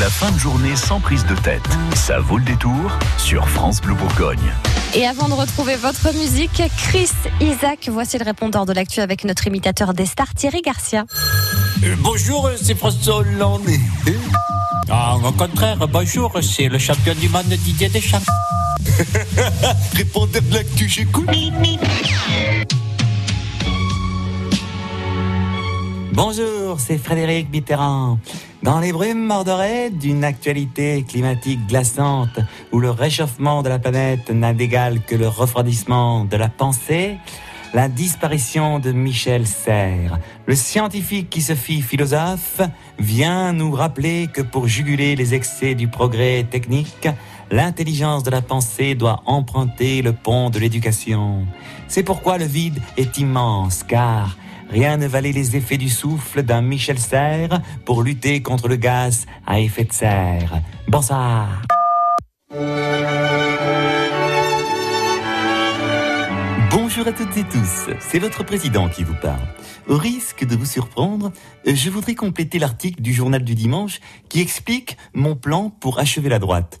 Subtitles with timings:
[0.00, 1.62] La fin de journée sans prise de tête.
[1.94, 4.52] Ça vaut le détour sur France Bleu Bourgogne.
[4.92, 7.10] Et avant de retrouver votre musique, Chris
[7.40, 11.04] Isaac, voici le répondeur de l'actu avec notre imitateur des stars Thierry Garcia.
[11.84, 13.68] Euh, bonjour, c'est François Hollande.
[14.90, 18.18] Ah, au contraire, bonjour, c'est le champion du monde Didier Deschamps.
[19.94, 21.30] Répondeur de l'actu, j'écoute.
[26.16, 28.20] Bonjour, c'est Frédéric Mitterrand.
[28.62, 32.38] Dans les brumes mordorées d'une actualité climatique glaçante
[32.70, 37.16] où le réchauffement de la planète n'a d'égal que le refroidissement de la pensée,
[37.72, 42.60] la disparition de Michel Serres, le scientifique qui se fit philosophe,
[43.00, 47.08] vient nous rappeler que pour juguler les excès du progrès technique,
[47.54, 51.46] l'intelligence de la pensée doit emprunter le pont de l'éducation.
[51.86, 54.36] C'est pourquoi le vide est immense, car
[54.70, 59.26] Rien ne valait les effets du souffle d'un Michel Serres pour lutter contre le gaz
[59.46, 60.62] à effet de serre.
[60.88, 61.62] Bonsoir.
[66.70, 69.46] Bonjour à toutes et tous, c'est votre président qui vous parle.
[69.86, 71.30] Au risque de vous surprendre,
[71.66, 76.38] je voudrais compléter l'article du journal du dimanche qui explique mon plan pour achever la
[76.40, 76.80] droite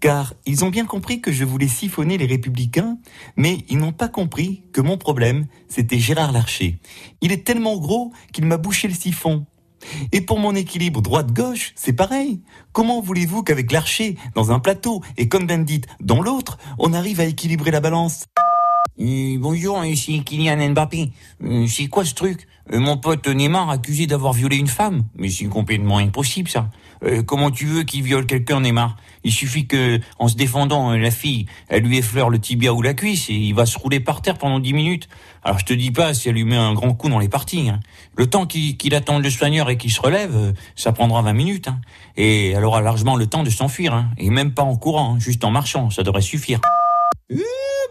[0.00, 2.98] car ils ont bien compris que je voulais siphonner les républicains,
[3.36, 6.78] mais ils n'ont pas compris que mon problème, c'était Gérard Larcher.
[7.20, 9.46] Il est tellement gros qu'il m'a bouché le siphon.
[10.12, 12.42] Et pour mon équilibre droite-gauche, c'est pareil.
[12.72, 17.70] Comment voulez-vous qu'avec Larcher dans un plateau et Cohn-Bendit dans l'autre, on arrive à équilibrer
[17.70, 18.24] la balance?
[19.00, 21.12] Euh, bonjour, ici Kylian Mbappé.
[21.44, 25.28] Euh, c'est quoi ce truc euh, Mon pote Neymar accusé d'avoir violé une femme Mais
[25.28, 26.68] c'est complètement impossible ça.
[27.26, 31.46] comment tu veux qu'il viole quelqu'un Neymar Il suffit que, en se défendant, la fille,
[31.68, 34.36] elle lui effleure le tibia ou la cuisse et il va se rouler par terre
[34.36, 35.08] pendant dix minutes.
[35.44, 37.68] Alors je te dis pas si elle lui met un grand coup dans les parties.
[37.68, 37.78] Hein.
[38.16, 41.68] Le temps qu'il attende le soigneur et qu'il se relève, ça prendra 20 minutes.
[41.68, 41.80] Hein.
[42.16, 43.94] Et elle aura largement le temps de s'enfuir.
[43.94, 44.08] Hein.
[44.18, 46.60] Et même pas en courant, juste en marchant, ça devrait suffire.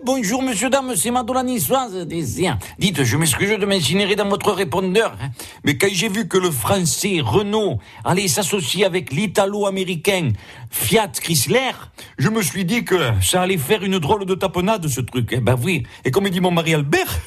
[0.07, 5.31] Bonjour, monsieur, dame, c'est Madonna Niçoise Dites, je m'excuse de m'incinérer dans votre répondeur, hein.
[5.65, 10.29] mais quand j'ai vu que le français Renault allait s'associer avec l'italo-américain
[10.71, 11.73] Fiat Chrysler,
[12.17, 15.27] je me suis dit que ça allait faire une drôle de tapenade, ce truc.
[15.33, 17.19] Eh ben oui, et comme dit mon mari Albert,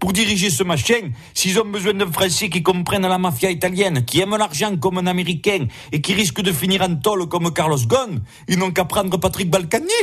[0.00, 4.20] pour diriger ce machin, s'ils ont besoin d'un Français qui comprenne la mafia italienne, qui
[4.20, 8.22] aime l'argent comme un Américain et qui risque de finir en tôle comme Carlos Ghosn,
[8.48, 9.86] ils n'ont qu'à prendre Patrick Balkany.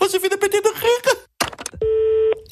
[0.00, 1.23] Oh, ça fait des petits de rire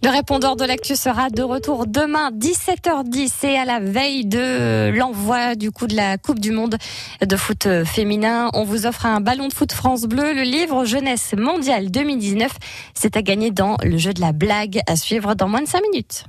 [0.05, 5.55] le répondeur de l'actu sera de retour demain 17h10 et à la veille de l'envoi
[5.55, 6.77] du coup de la Coupe du Monde
[7.25, 8.51] de foot féminin.
[8.53, 12.51] On vous offre un ballon de foot France Bleu, le livre Jeunesse mondiale 2019.
[12.95, 15.81] C'est à gagner dans le jeu de la blague à suivre dans moins de 5
[15.93, 16.25] minutes.